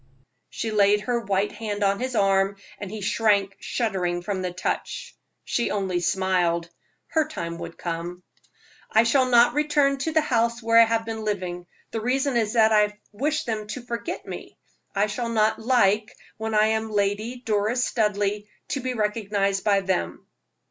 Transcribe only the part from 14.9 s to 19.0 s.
I shall not like, when I am Lady Doris Studleigh, to be